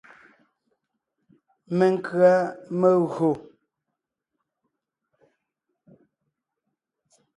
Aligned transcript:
Menkʉ̀a 1.77 2.33
megÿò. 2.79 3.31